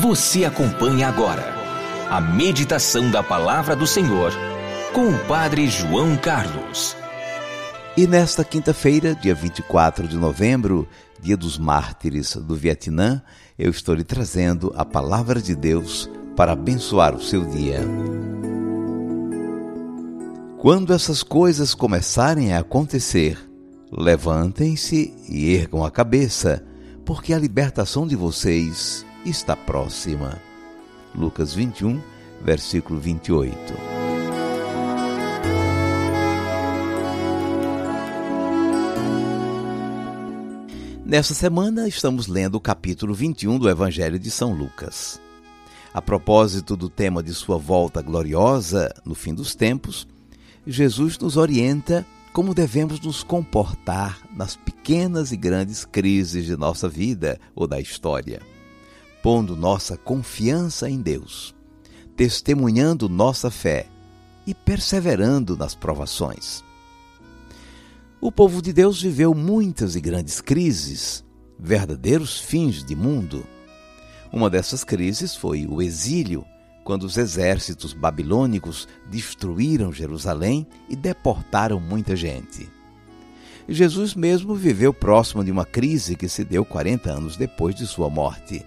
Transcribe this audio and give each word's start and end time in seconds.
Você 0.00 0.44
acompanha 0.44 1.08
agora 1.08 1.42
a 2.08 2.20
meditação 2.20 3.10
da 3.10 3.20
palavra 3.20 3.74
do 3.74 3.84
Senhor 3.84 4.32
com 4.92 5.08
o 5.08 5.18
Padre 5.26 5.66
João 5.66 6.16
Carlos. 6.16 6.96
E 7.96 8.06
nesta 8.06 8.44
quinta-feira, 8.44 9.12
dia 9.12 9.34
24 9.34 10.06
de 10.06 10.16
novembro, 10.16 10.86
dia 11.20 11.36
dos 11.36 11.58
mártires 11.58 12.36
do 12.36 12.54
Vietnã, 12.54 13.20
eu 13.58 13.70
estou 13.70 13.92
lhe 13.92 14.04
trazendo 14.04 14.72
a 14.76 14.84
palavra 14.84 15.42
de 15.42 15.56
Deus 15.56 16.08
para 16.36 16.52
abençoar 16.52 17.16
o 17.16 17.20
seu 17.22 17.44
dia. 17.44 17.80
Quando 20.58 20.92
essas 20.92 21.24
coisas 21.24 21.74
começarem 21.74 22.52
a 22.52 22.60
acontecer, 22.60 23.36
levantem-se 23.90 25.12
e 25.28 25.52
ergam 25.54 25.84
a 25.84 25.90
cabeça, 25.90 26.64
porque 27.04 27.34
a 27.34 27.38
libertação 27.38 28.06
de 28.06 28.14
vocês 28.14 29.07
está 29.24 29.56
próxima. 29.56 30.40
Lucas 31.14 31.54
21, 31.54 32.00
versículo 32.42 33.00
28. 33.00 33.54
Nesta 41.04 41.32
semana 41.32 41.88
estamos 41.88 42.26
lendo 42.26 42.56
o 42.56 42.60
capítulo 42.60 43.14
21 43.14 43.58
do 43.58 43.68
Evangelho 43.68 44.18
de 44.18 44.30
São 44.30 44.52
Lucas. 44.52 45.20
A 45.92 46.02
propósito 46.02 46.76
do 46.76 46.90
tema 46.90 47.22
de 47.22 47.32
sua 47.32 47.56
volta 47.56 48.02
gloriosa 48.02 48.94
no 49.06 49.14
fim 49.14 49.34
dos 49.34 49.54
tempos, 49.54 50.06
Jesus 50.66 51.18
nos 51.18 51.38
orienta 51.38 52.04
como 52.30 52.54
devemos 52.54 53.00
nos 53.00 53.24
comportar 53.24 54.20
nas 54.36 54.54
pequenas 54.54 55.32
e 55.32 55.36
grandes 55.36 55.84
crises 55.86 56.44
de 56.44 56.56
nossa 56.58 56.88
vida 56.88 57.40
ou 57.54 57.66
da 57.66 57.80
história 57.80 58.42
pondo 59.28 59.54
nossa 59.54 59.94
confiança 59.94 60.88
em 60.88 61.02
Deus, 61.02 61.54
testemunhando 62.16 63.10
nossa 63.10 63.50
fé 63.50 63.86
e 64.46 64.54
perseverando 64.54 65.54
nas 65.54 65.74
provações. 65.74 66.64
O 68.22 68.32
povo 68.32 68.62
de 68.62 68.72
Deus 68.72 69.02
viveu 69.02 69.34
muitas 69.34 69.96
e 69.96 70.00
grandes 70.00 70.40
crises, 70.40 71.22
verdadeiros 71.58 72.40
fins 72.40 72.82
de 72.82 72.96
mundo. 72.96 73.46
Uma 74.32 74.48
dessas 74.48 74.82
crises 74.82 75.36
foi 75.36 75.66
o 75.66 75.82
exílio, 75.82 76.42
quando 76.82 77.02
os 77.02 77.18
exércitos 77.18 77.92
babilônicos 77.92 78.88
destruíram 79.10 79.92
Jerusalém 79.92 80.66
e 80.88 80.96
deportaram 80.96 81.78
muita 81.78 82.16
gente. 82.16 82.66
Jesus 83.68 84.14
mesmo 84.14 84.54
viveu 84.54 84.94
próximo 84.94 85.44
de 85.44 85.50
uma 85.50 85.66
crise 85.66 86.16
que 86.16 86.30
se 86.30 86.44
deu 86.44 86.64
40 86.64 87.10
anos 87.10 87.36
depois 87.36 87.74
de 87.74 87.86
sua 87.86 88.08
morte 88.08 88.64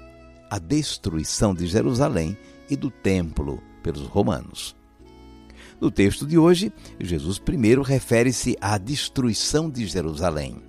a 0.52 0.60
destruição 0.60 1.56
de 1.56 1.66
Jerusalém 1.66 2.38
e 2.70 2.76
do 2.76 2.92
templo 2.92 3.64
pelos 3.82 4.06
romanos. 4.06 4.76
No 5.80 5.90
texto 5.90 6.28
de 6.28 6.38
hoje, 6.38 6.74
Jesus 7.00 7.40
primeiro 7.40 7.82
refere-se 7.82 8.58
à 8.60 8.78
destruição 8.78 9.70
de 9.70 9.86
Jerusalém. 9.88 10.62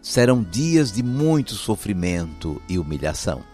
Serão 0.00 0.42
dias 0.42 0.90
de 0.90 1.02
muito 1.02 1.52
sofrimento 1.56 2.60
e 2.70 2.78
humilhação. 2.78 3.44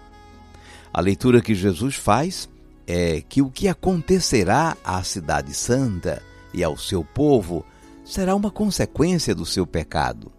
A 0.93 1.01
leitura 1.01 1.43
que 1.43 1.57
Jesus 1.57 1.97
faz 1.97 2.49
é 2.87 3.21
que 3.21 3.43
o 3.43 3.51
que 3.51 3.67
acontecerá 3.67 4.77
à 4.85 5.03
Cidade 5.03 5.53
Santa 5.55 6.23
e 6.55 6.63
ao 6.63 6.77
seu 6.77 7.03
povo 7.03 7.67
será 8.05 8.33
uma 8.33 8.53
consequência 8.53 9.35
do 9.35 9.45
seu 9.45 9.67
pecado. 9.67 10.31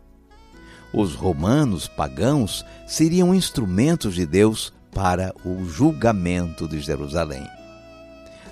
Os 0.94 1.14
romanos 1.14 1.90
pagãos 1.90 2.66
seriam 2.88 3.36
instrumentos 3.36 4.16
de 4.16 4.26
Deus 4.26 4.74
para 4.98 5.32
o 5.46 5.64
julgamento 5.64 6.68
de 6.68 6.80
Jerusalém. 6.80 7.48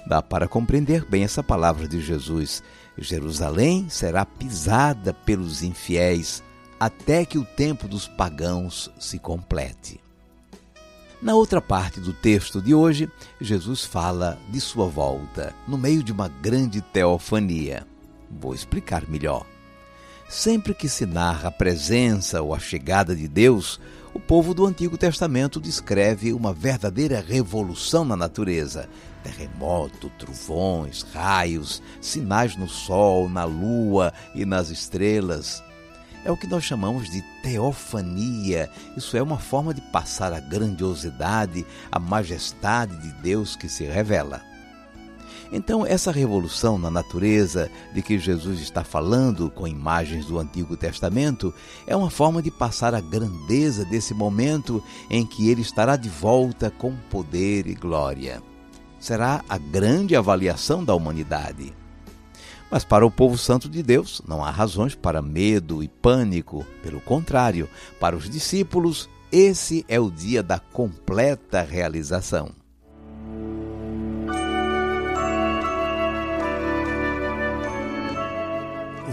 Dá 0.06 0.22
para 0.22 0.47
compreender 0.47 1.03
bem 1.03 1.23
essa 1.23 1.41
palavra 1.41 1.88
de 1.88 2.00
Jesus. 2.00 2.61
Jerusalém 2.95 3.89
será 3.89 4.23
pisada 4.28 5.11
pelos 5.11 5.63
infiéis 5.63 6.44
até 6.79 7.25
que 7.25 7.39
o 7.39 7.44
tempo 7.44 7.88
dos 7.88 8.07
pagãos 8.07 8.91
se 9.00 9.17
complete. 9.17 10.00
Na 11.19 11.33
outra 11.33 11.59
parte 11.59 12.00
do 12.00 12.13
texto 12.13 12.62
de 12.62 12.75
hoje, 12.75 13.09
Jesus 13.41 13.83
fala 13.83 14.38
de 14.47 14.62
sua 14.62 14.85
volta, 14.85 15.51
no 15.67 15.79
meio 15.79 16.03
de 16.03 16.12
uma 16.12 16.27
grande 16.27 16.79
teofania. 16.79 17.88
Vou 18.29 18.53
explicar 18.53 19.09
melhor. 19.09 19.47
Sempre 20.29 20.75
que 20.75 20.88
se 20.88 21.07
narra 21.07 21.50
a 21.50 21.51
presença 21.51 22.39
ou 22.44 22.53
a 22.53 22.59
chegada 22.59 23.16
de 23.16 23.27
Deus, 23.27 23.79
o 24.15 24.19
povo 24.19 24.53
do 24.53 24.65
Antigo 24.65 24.97
Testamento 24.97 25.59
descreve 25.59 26.31
uma 26.31 26.53
verdadeira 26.53 27.19
revolução 27.19 28.05
na 28.05 28.15
natureza. 28.15 28.87
Terremoto, 29.21 30.09
trovões, 30.17 31.01
raios, 31.01 31.83
sinais 31.99 32.55
no 32.55 32.69
sol, 32.69 33.27
na 33.27 33.43
lua 33.43 34.13
e 34.33 34.45
nas 34.45 34.69
estrelas. 34.69 35.61
É 36.23 36.31
o 36.31 36.37
que 36.37 36.47
nós 36.47 36.63
chamamos 36.63 37.09
de 37.09 37.21
teofania. 37.43 38.69
Isso 38.95 39.17
é 39.17 39.21
uma 39.21 39.37
forma 39.37 39.73
de 39.73 39.81
passar 39.81 40.31
a 40.31 40.39
grandiosidade, 40.39 41.65
a 41.91 41.99
majestade 41.99 42.95
de 43.01 43.11
Deus 43.21 43.57
que 43.57 43.67
se 43.67 43.83
revela. 43.83 44.54
Então, 45.51 45.85
essa 45.85 46.11
revolução 46.11 46.78
na 46.78 46.89
natureza 46.89 47.69
de 47.94 48.01
que 48.01 48.17
Jesus 48.17 48.59
está 48.59 48.83
falando 48.83 49.50
com 49.50 49.67
imagens 49.67 50.25
do 50.25 50.39
Antigo 50.39 50.75
Testamento 50.75 51.53
é 51.85 51.95
uma 51.95 52.09
forma 52.09 52.41
de 52.41 52.50
passar 52.51 52.94
a 52.95 53.01
grandeza 53.01 53.85
desse 53.85 54.13
momento 54.13 54.83
em 55.09 55.25
que 55.25 55.50
ele 55.50 55.61
estará 55.61 55.95
de 55.95 56.09
volta 56.09 56.72
com 56.72 56.95
poder 57.09 57.67
e 57.67 57.75
glória. 57.75 58.41
Será 59.00 59.44
a 59.47 59.57
grande 59.57 60.16
avaliação 60.16 60.83
da 60.83 60.95
humanidade. 60.95 61.73
Mas 62.72 62.83
para 62.83 63.06
o 63.06 63.12
povo 63.12 63.38
santo 63.38 63.69
de 63.69 63.83
Deus 63.83 64.22
não 64.27 64.44
há 64.44 64.50
razões 64.50 64.95
para 64.95 65.22
medo 65.22 65.83
e 65.83 65.88
pânico. 65.88 66.66
Pelo 66.81 67.00
contrário, 67.00 67.69
para 68.00 68.16
os 68.16 68.29
discípulos, 68.29 69.07
esse 69.31 69.85
é 69.88 70.00
o 70.00 70.09
dia 70.09 70.41
da 70.41 70.59
completa 70.59 71.62
realização. 71.62 72.64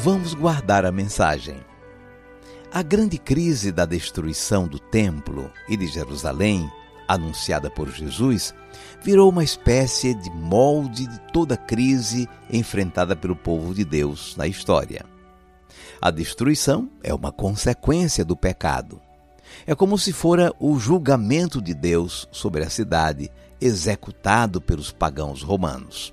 Vamos 0.04 0.34
guardar 0.34 0.84
a 0.84 0.90
mensagem. 0.90 1.60
A 2.72 2.82
grande 2.82 3.18
crise 3.18 3.70
da 3.70 3.86
destruição 3.86 4.66
do 4.66 4.76
templo 4.76 5.48
e 5.68 5.76
de 5.76 5.86
Jerusalém, 5.86 6.68
anunciada 7.06 7.70
por 7.70 7.88
Jesus, 7.88 8.52
virou 9.00 9.30
uma 9.30 9.44
espécie 9.44 10.12
de 10.12 10.28
molde 10.28 11.06
de 11.06 11.20
toda 11.32 11.56
crise 11.56 12.28
enfrentada 12.50 13.14
pelo 13.14 13.36
povo 13.36 13.72
de 13.72 13.84
Deus 13.84 14.34
na 14.36 14.48
história. 14.48 15.06
A 16.00 16.10
destruição 16.10 16.90
é 17.00 17.14
uma 17.14 17.30
consequência 17.30 18.24
do 18.24 18.36
pecado. 18.36 19.00
É 19.64 19.72
como 19.72 19.96
se 19.96 20.12
fora 20.12 20.52
o 20.58 20.80
julgamento 20.80 21.62
de 21.62 21.74
Deus 21.74 22.28
sobre 22.32 22.64
a 22.64 22.70
cidade, 22.70 23.31
executado 23.60 24.60
pelos 24.60 24.90
pagãos 24.90 25.43
romanos. 25.43 26.12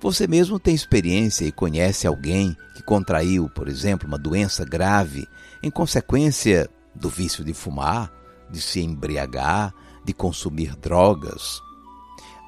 Você 0.00 0.26
mesmo 0.26 0.58
tem 0.58 0.74
experiência 0.74 1.44
e 1.44 1.52
conhece 1.52 2.06
alguém 2.06 2.56
que 2.74 2.82
contraiu, 2.82 3.48
por 3.48 3.66
exemplo, 3.66 4.06
uma 4.06 4.18
doença 4.18 4.64
grave 4.64 5.26
em 5.62 5.70
consequência 5.70 6.68
do 6.94 7.08
vício 7.08 7.44
de 7.44 7.54
fumar, 7.54 8.12
de 8.50 8.60
se 8.60 8.80
embriagar, 8.80 9.74
de 10.04 10.12
consumir 10.12 10.76
drogas. 10.76 11.60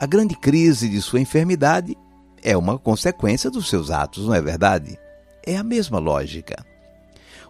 A 0.01 0.07
grande 0.07 0.37
crise 0.37 0.89
de 0.89 1.01
sua 1.01 1.21
enfermidade 1.21 1.97
é 2.43 2.57
uma 2.57 2.79
consequência 2.79 3.51
dos 3.51 3.69
seus 3.69 3.91
atos, 3.91 4.27
não 4.27 4.35
é 4.35 4.41
verdade? 4.41 4.99
É 5.45 5.57
a 5.57 5.65
mesma 5.65 5.99
lógica. 5.99 6.65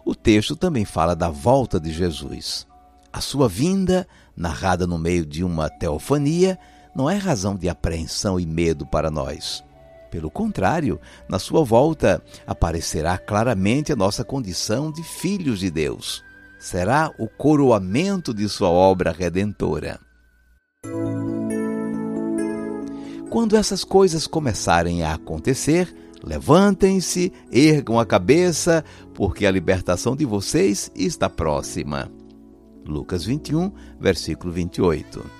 O 0.05 0.15
texto 0.15 0.55
também 0.55 0.85
fala 0.85 1.15
da 1.15 1.29
volta 1.29 1.79
de 1.79 1.91
Jesus. 1.91 2.65
A 3.11 3.21
sua 3.21 3.47
vinda, 3.47 4.07
narrada 4.35 4.87
no 4.87 4.97
meio 4.97 5.25
de 5.25 5.43
uma 5.43 5.69
teofania, 5.69 6.57
não 6.95 7.09
é 7.09 7.17
razão 7.17 7.55
de 7.55 7.69
apreensão 7.69 8.39
e 8.39 8.45
medo 8.45 8.85
para 8.85 9.11
nós. 9.11 9.63
Pelo 10.09 10.31
contrário, 10.31 10.99
na 11.29 11.37
sua 11.37 11.63
volta 11.63 12.23
aparecerá 12.47 13.17
claramente 13.17 13.93
a 13.93 13.95
nossa 13.95 14.23
condição 14.23 14.91
de 14.91 15.03
filhos 15.03 15.59
de 15.59 15.69
Deus. 15.69 16.23
será 16.59 17.09
o 17.17 17.25
coroamento 17.25 18.33
de 18.33 18.49
sua 18.49 18.69
obra 18.69 19.13
redentora. 19.13 19.97
Quando 23.29 23.55
essas 23.55 23.85
coisas 23.85 24.27
começarem 24.27 25.03
a 25.03 25.13
acontecer, 25.13 25.95
levantem-se, 26.21 27.31
ergam 27.49 27.97
a 27.97 28.05
cabeça, 28.05 28.83
porque 29.13 29.45
a 29.45 29.51
libertação 29.51 30.17
de 30.17 30.25
vocês 30.25 30.91
está 30.93 31.29
próxima. 31.29 32.11
Lucas 32.85 33.23
21, 33.23 33.71
versículo 33.99 34.51
28. 34.51 35.38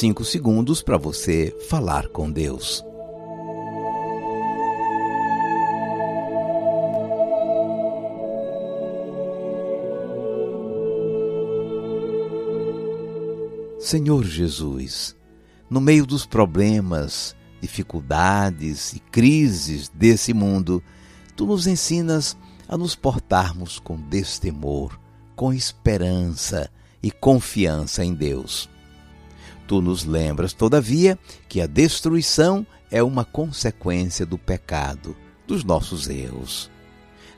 Cinco 0.00 0.24
segundos 0.24 0.80
para 0.80 0.96
você 0.96 1.54
falar 1.68 2.08
com 2.08 2.32
Deus. 2.32 2.82
Senhor 13.78 14.24
Jesus, 14.24 15.14
no 15.68 15.82
meio 15.82 16.06
dos 16.06 16.24
problemas, 16.24 17.36
dificuldades 17.60 18.94
e 18.94 19.00
crises 19.00 19.90
desse 19.90 20.32
mundo, 20.32 20.82
tu 21.36 21.44
nos 21.44 21.66
ensinas 21.66 22.38
a 22.66 22.74
nos 22.74 22.94
portarmos 22.94 23.78
com 23.78 24.00
destemor, 24.00 24.98
com 25.36 25.52
esperança 25.52 26.70
e 27.02 27.10
confiança 27.10 28.02
em 28.02 28.14
Deus. 28.14 28.66
Tu 29.70 29.80
nos 29.80 30.04
lembras, 30.04 30.52
todavia, 30.52 31.16
que 31.48 31.60
a 31.60 31.66
destruição 31.68 32.66
é 32.90 33.00
uma 33.04 33.24
consequência 33.24 34.26
do 34.26 34.36
pecado, 34.36 35.16
dos 35.46 35.62
nossos 35.62 36.08
erros. 36.08 36.68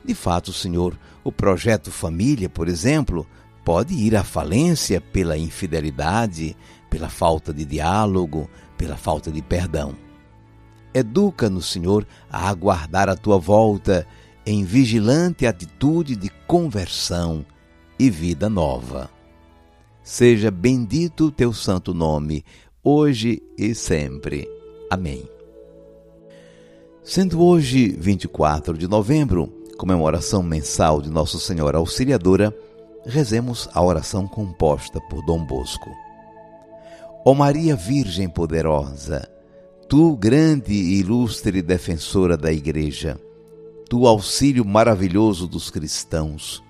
De 0.03 0.15
fato, 0.15 0.51
Senhor, 0.51 0.97
o 1.23 1.31
projeto 1.31 1.91
família, 1.91 2.49
por 2.49 2.67
exemplo, 2.67 3.27
pode 3.63 3.93
ir 3.93 4.15
à 4.15 4.23
falência 4.23 4.99
pela 4.99 5.37
infidelidade, 5.37 6.57
pela 6.89 7.07
falta 7.07 7.53
de 7.53 7.65
diálogo, 7.65 8.49
pela 8.79 8.97
falta 8.97 9.31
de 9.31 9.43
perdão. 9.43 9.95
Educa-nos, 10.91 11.71
Senhor, 11.71 12.03
a 12.31 12.49
aguardar 12.49 13.09
a 13.09 13.15
tua 13.15 13.37
volta 13.37 14.07
em 14.43 14.65
vigilante 14.65 15.45
atitude 15.45 16.15
de 16.15 16.31
conversão 16.47 17.45
e 17.99 18.09
vida 18.09 18.49
nova. 18.49 19.12
Seja 20.03 20.51
bendito 20.51 21.27
o 21.27 21.31
teu 21.31 21.53
santo 21.53 21.93
nome, 21.93 22.43
hoje 22.83 23.41
e 23.57 23.73
sempre. 23.73 24.45
Amém. 24.89 25.23
Sendo 27.01 27.41
hoje 27.41 27.87
24 27.97 28.77
de 28.77 28.85
novembro, 28.85 29.47
comemoração 29.77 30.43
mensal 30.43 31.01
de 31.01 31.09
Nossa 31.09 31.39
Senhora 31.39 31.77
Auxiliadora, 31.77 32.53
rezemos 33.05 33.69
a 33.73 33.81
oração 33.81 34.27
composta 34.27 34.99
por 35.09 35.25
Dom 35.25 35.45
Bosco. 35.45 35.89
Ó 37.25 37.33
Maria 37.33 37.77
Virgem 37.77 38.27
poderosa, 38.27 39.25
tu 39.87 40.17
grande 40.17 40.73
e 40.73 40.99
ilustre 40.99 41.61
defensora 41.61 42.35
da 42.35 42.51
Igreja, 42.51 43.17
tu 43.89 44.05
auxílio 44.05 44.65
maravilhoso 44.65 45.47
dos 45.47 45.69
cristãos, 45.69 46.61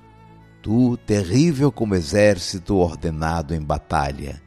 tu 0.63 0.95
terrível 0.95 1.73
como 1.73 1.93
exército 1.93 2.77
ordenado 2.77 3.53
em 3.53 3.61
batalha, 3.61 4.41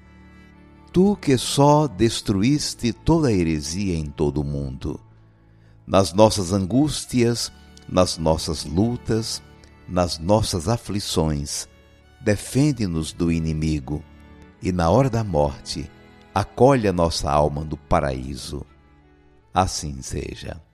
tu 0.91 1.15
que 1.15 1.37
só 1.37 1.87
destruíste 1.87 2.91
toda 2.91 3.29
a 3.29 3.33
heresia 3.33 3.99
em 3.99 4.07
todo 4.07 4.41
o 4.41 4.45
mundo, 4.45 4.99
nas 5.87 6.15
nossas 6.15 6.55
angústias, 6.55 7.53
nas 7.87 8.17
nossas 8.17 8.65
lutas, 8.65 9.43
nas 9.87 10.19
nossas 10.19 10.69
aflições, 10.69 11.69
defende-nos 12.23 13.13
do 13.13 13.31
inimigo 13.31 14.03
e, 14.63 14.73
na 14.73 14.89
hora 14.89 15.11
da 15.11 15.23
morte, 15.23 15.89
acolhe 16.35 16.89
a 16.89 16.95
nossa 16.95 17.31
alma 17.31 17.63
do 17.63 17.77
paraíso. 17.77 18.65
Assim 19.53 20.01
seja. 20.01 20.66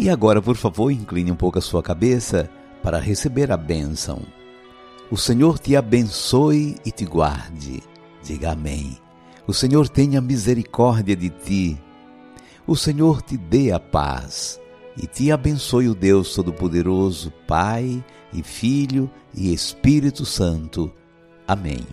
E 0.00 0.08
agora, 0.08 0.40
por 0.40 0.56
favor, 0.56 0.92
incline 0.92 1.32
um 1.32 1.34
pouco 1.34 1.58
a 1.58 1.60
sua 1.60 1.82
cabeça 1.82 2.48
para 2.84 3.00
receber 3.00 3.50
a 3.50 3.56
bênção. 3.56 4.22
O 5.10 5.16
Senhor 5.16 5.58
te 5.58 5.74
abençoe 5.74 6.76
e 6.86 6.92
te 6.92 7.04
guarde. 7.04 7.82
Diga 8.22 8.52
amém. 8.52 8.96
O 9.44 9.52
Senhor 9.52 9.88
tenha 9.88 10.20
misericórdia 10.20 11.16
de 11.16 11.30
ti. 11.30 11.76
O 12.64 12.76
Senhor 12.76 13.22
te 13.22 13.36
dê 13.36 13.72
a 13.72 13.80
paz 13.80 14.60
e 14.96 15.04
te 15.04 15.32
abençoe 15.32 15.88
o 15.88 15.96
Deus 15.96 16.32
Todo-Poderoso, 16.32 17.32
Pai 17.44 18.04
e 18.32 18.40
Filho 18.40 19.10
e 19.34 19.52
Espírito 19.52 20.24
Santo. 20.24 20.92
Amém. 21.46 21.84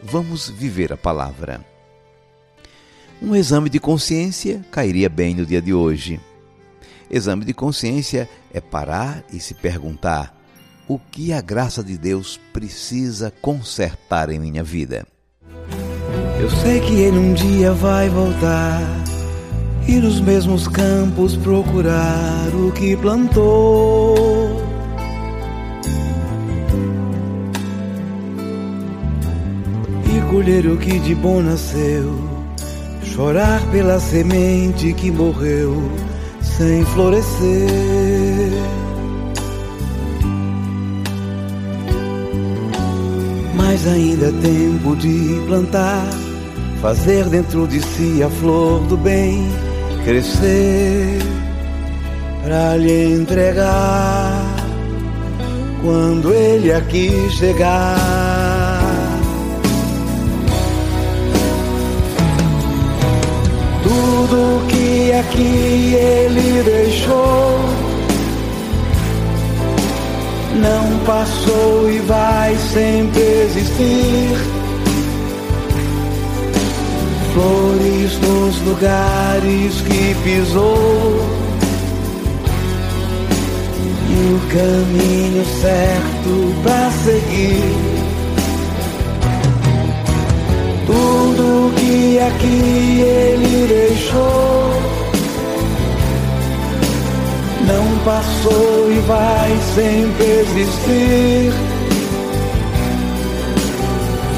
Vamos 0.00 0.48
viver 0.48 0.92
a 0.92 0.96
palavra. 0.96 1.75
Um 3.20 3.34
exame 3.34 3.70
de 3.70 3.80
consciência 3.80 4.64
cairia 4.70 5.08
bem 5.08 5.34
no 5.34 5.46
dia 5.46 5.62
de 5.62 5.72
hoje. 5.72 6.20
Exame 7.10 7.44
de 7.44 7.54
consciência 7.54 8.28
é 8.52 8.60
parar 8.60 9.24
e 9.32 9.40
se 9.40 9.54
perguntar: 9.54 10.36
o 10.86 10.98
que 10.98 11.32
a 11.32 11.40
graça 11.40 11.82
de 11.82 11.96
Deus 11.96 12.38
precisa 12.52 13.32
consertar 13.40 14.30
em 14.30 14.38
minha 14.38 14.62
vida? 14.62 15.06
Eu 16.38 16.50
sei 16.50 16.80
que 16.80 16.92
ele 16.94 17.18
um 17.18 17.32
dia 17.32 17.72
vai 17.72 18.08
voltar 18.08 18.80
e 19.88 19.92
nos 19.96 20.20
mesmos 20.20 20.68
campos 20.68 21.36
procurar 21.36 22.54
o 22.54 22.70
que 22.72 22.96
plantou. 22.96 24.14
E 30.04 30.30
colher 30.30 30.66
o 30.66 30.76
que 30.76 30.98
de 30.98 31.14
bom 31.14 31.40
nasceu, 31.40 32.35
chorar 33.16 33.62
pela 33.72 33.98
semente 33.98 34.92
que 34.92 35.10
morreu 35.10 35.90
sem 36.42 36.84
florescer. 36.84 38.52
Mas 43.54 43.86
ainda 43.86 44.26
é 44.26 44.32
tempo 44.32 44.94
de 44.96 45.40
plantar 45.46 46.06
fazer 46.82 47.24
dentro 47.30 47.66
de 47.66 47.80
si 47.80 48.22
a 48.22 48.28
flor 48.28 48.80
do 48.82 48.98
bem 48.98 49.48
crescer 50.04 51.18
para 52.42 52.76
lhe 52.76 53.14
entregar 53.14 54.44
quando 55.82 56.34
ele 56.34 56.70
aqui 56.70 57.30
chegar. 57.30 58.45
Tudo 65.16 65.24
que 65.24 65.28
aqui 65.30 65.94
ele 65.94 66.62
deixou. 66.62 67.58
Não 70.56 70.98
passou 71.06 71.90
e 71.90 71.98
vai 72.00 72.54
sempre 72.56 73.20
existir. 73.20 74.36
Flores 77.32 78.18
nos 78.18 78.60
lugares 78.60 79.80
que 79.80 80.14
pisou. 80.22 81.24
E 84.10 84.34
o 84.34 84.40
caminho 84.52 85.44
certo 85.62 86.54
para 86.62 86.90
seguir. 87.04 87.62
Tudo 90.86 91.72
que 91.76 92.18
aqui 92.18 93.00
ele 93.00 93.66
deixou 93.66 94.85
não 97.66 97.98
passou 98.04 98.90
e 98.90 99.00
vai 99.00 99.50
sempre 99.74 100.24
existir 100.24 101.52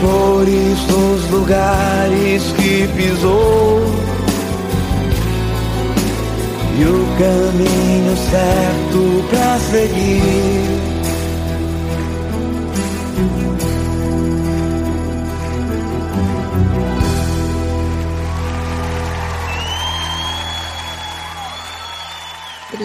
flores 0.00 0.78
nos 0.86 1.30
lugares 1.30 2.42
que 2.52 2.88
pisou 2.96 3.82
e 6.78 6.84
o 6.84 7.06
caminho 7.18 8.16
certo 8.30 9.24
para 9.30 9.58
seguir. 9.58 10.97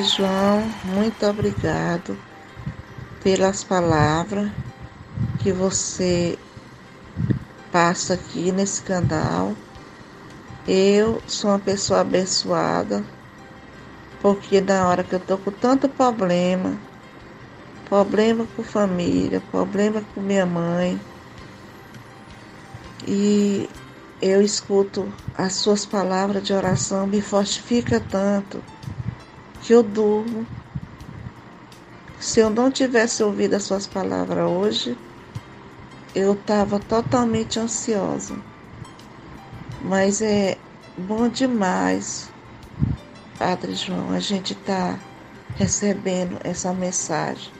João, 0.01 0.71
muito 0.83 1.25
obrigado 1.25 2.17
pelas 3.23 3.63
palavras 3.63 4.49
que 5.43 5.51
você 5.51 6.37
passo 7.71 8.13
aqui 8.13 8.51
nesse 8.51 8.81
canal. 8.81 9.53
Eu 10.67 11.21
sou 11.27 11.51
uma 11.51 11.59
pessoa 11.59 12.01
abençoada, 12.01 13.03
porque 14.21 14.61
na 14.61 14.87
hora 14.87 15.03
que 15.03 15.13
eu 15.15 15.19
tô 15.19 15.37
com 15.37 15.51
tanto 15.51 15.87
problema, 15.89 16.77
problema 17.85 18.47
com 18.55 18.63
família, 18.63 19.41
problema 19.51 20.01
com 20.15 20.21
minha 20.21 20.45
mãe, 20.45 20.99
e 23.05 23.69
eu 24.21 24.41
escuto 24.41 25.05
as 25.35 25.53
suas 25.53 25.85
palavras 25.85 26.43
de 26.43 26.53
oração, 26.53 27.05
me 27.05 27.21
fortifica 27.21 27.99
tanto 27.99 28.63
que 29.63 29.73
eu 29.73 29.81
durmo. 29.81 30.45
Se 32.19 32.41
eu 32.41 32.49
não 32.49 32.69
tivesse 32.69 33.23
ouvido 33.23 33.53
as 33.55 33.63
suas 33.63 33.87
palavras 33.87 34.45
hoje, 34.49 34.97
eu 36.13 36.33
estava 36.33 36.79
totalmente 36.79 37.59
ansiosa. 37.59 38.35
Mas 39.81 40.21
é 40.21 40.57
bom 40.97 41.29
demais, 41.29 42.29
Padre 43.39 43.73
João, 43.73 44.11
a 44.11 44.19
gente 44.19 44.51
está 44.51 44.99
recebendo 45.55 46.37
essa 46.43 46.73
mensagem. 46.73 47.51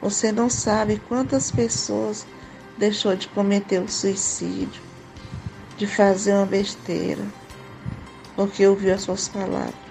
Você 0.00 0.32
não 0.32 0.48
sabe 0.48 0.98
quantas 0.98 1.50
pessoas 1.50 2.26
deixou 2.78 3.14
de 3.14 3.28
cometer 3.28 3.82
o 3.82 3.88
suicídio, 3.88 4.82
de 5.76 5.86
fazer 5.86 6.32
uma 6.32 6.46
besteira, 6.46 7.24
porque 8.34 8.66
ouviu 8.66 8.94
as 8.94 9.02
suas 9.02 9.28
palavras. 9.28 9.83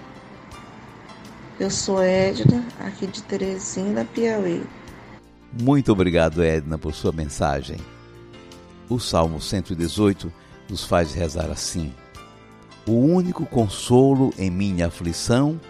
Eu 1.58 1.70
sou 1.70 2.02
Edna, 2.02 2.64
aqui 2.80 3.06
de 3.06 3.22
Teresina, 3.22 4.04
Piauí. 4.04 4.64
Muito 5.52 5.92
obrigado, 5.92 6.42
Edna, 6.42 6.76
por 6.76 6.92
sua 6.92 7.12
mensagem. 7.12 7.76
O 8.88 8.98
Salmo 8.98 9.40
118 9.40 10.32
nos 10.68 10.84
faz 10.84 11.14
rezar 11.14 11.50
assim: 11.50 11.94
O 12.88 12.92
único 12.92 13.46
consolo 13.46 14.34
em 14.36 14.50
minha 14.50 14.88
aflição 14.88 15.60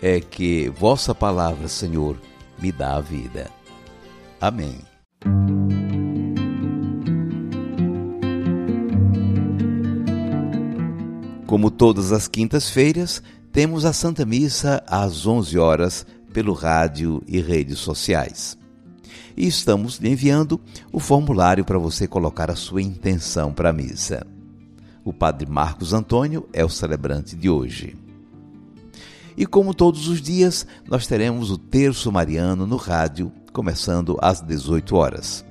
é 0.00 0.20
que 0.20 0.68
vossa 0.68 1.12
palavra, 1.12 1.66
Senhor, 1.66 2.16
me 2.56 2.70
dá 2.70 2.94
a 2.94 3.00
vida. 3.00 3.50
Amém. 4.40 4.80
Como 11.46 11.70
todas 11.70 12.12
as 12.12 12.28
quintas-feiras, 12.28 13.22
temos 13.56 13.86
a 13.86 13.92
Santa 13.94 14.26
Missa 14.26 14.84
às 14.86 15.26
11 15.26 15.58
horas 15.58 16.06
pelo 16.30 16.52
rádio 16.52 17.22
e 17.26 17.40
redes 17.40 17.78
sociais. 17.78 18.54
E 19.34 19.46
estamos 19.46 19.96
lhe 19.96 20.10
enviando 20.10 20.60
o 20.92 21.00
formulário 21.00 21.64
para 21.64 21.78
você 21.78 22.06
colocar 22.06 22.50
a 22.50 22.54
sua 22.54 22.82
intenção 22.82 23.54
para 23.54 23.70
a 23.70 23.72
missa. 23.72 24.26
O 25.02 25.10
Padre 25.10 25.50
Marcos 25.50 25.94
Antônio 25.94 26.46
é 26.52 26.62
o 26.66 26.68
celebrante 26.68 27.34
de 27.34 27.48
hoje. 27.48 27.96
E 29.34 29.46
como 29.46 29.72
todos 29.72 30.06
os 30.06 30.20
dias, 30.20 30.66
nós 30.86 31.06
teremos 31.06 31.50
o 31.50 31.56
terço 31.56 32.12
mariano 32.12 32.66
no 32.66 32.76
rádio, 32.76 33.32
começando 33.54 34.18
às 34.20 34.42
18 34.42 34.94
horas. 34.94 35.46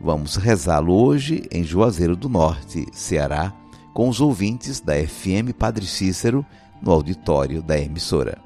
Vamos 0.00 0.36
rezá-lo 0.36 0.94
hoje 0.94 1.42
em 1.52 1.62
Juazeiro 1.62 2.16
do 2.16 2.30
Norte, 2.30 2.86
Ceará, 2.94 3.52
com 3.92 4.08
os 4.08 4.18
ouvintes 4.18 4.80
da 4.80 4.94
FM 4.94 5.52
Padre 5.58 5.84
Cícero 5.86 6.42
no 6.82 6.92
auditório 6.92 7.62
da 7.62 7.78
emissora. 7.78 8.38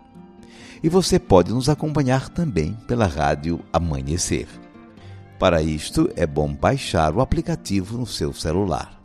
E 0.82 0.88
você 0.88 1.18
pode 1.18 1.52
nos 1.52 1.68
acompanhar 1.68 2.28
também 2.28 2.74
pela 2.86 3.06
rádio 3.06 3.60
Amanhecer. 3.72 4.46
Para 5.38 5.62
isto, 5.62 6.10
é 6.16 6.26
bom 6.26 6.52
baixar 6.52 7.14
o 7.14 7.20
aplicativo 7.20 7.98
no 7.98 8.06
seu 8.06 8.32
celular. 8.32 8.98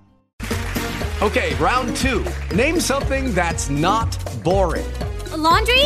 Okay, 1.22 1.54
round 1.56 1.94
two. 2.02 2.24
Name 2.56 2.82
something 2.82 3.32
that's 3.34 3.70
not 3.70 4.18
boring. 4.44 4.86
A 5.32 5.38
laundry? 5.38 5.86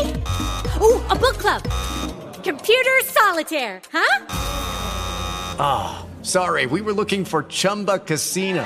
Ooh, 0.82 1.00
a 1.10 1.15
book 1.15 1.38
club. 1.38 1.62
Computer 2.44 3.03
solitaire, 3.06 3.82
huh? 3.91 4.25
Ah, 5.60 6.06
oh, 6.06 6.24
sorry, 6.24 6.65
we 6.65 6.82
were 6.82 6.94
looking 6.94 7.24
for 7.24 7.44
Chumba 7.44 8.00
Casino. 8.00 8.65